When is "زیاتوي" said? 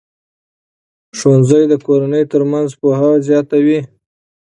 3.27-3.79